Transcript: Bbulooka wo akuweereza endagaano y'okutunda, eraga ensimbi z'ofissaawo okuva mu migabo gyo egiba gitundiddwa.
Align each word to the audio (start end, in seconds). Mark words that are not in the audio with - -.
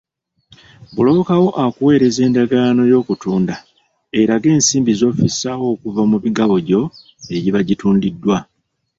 Bbulooka 0.91 1.33
wo 1.41 1.49
akuweereza 1.63 2.21
endagaano 2.27 2.81
y'okutunda, 2.91 3.55
eraga 4.21 4.47
ensimbi 4.55 4.91
z'ofissaawo 4.99 5.65
okuva 5.73 6.01
mu 6.11 6.17
migabo 6.25 6.55
gyo 6.67 6.81
egiba 7.35 7.59
gitundiddwa. 7.67 8.37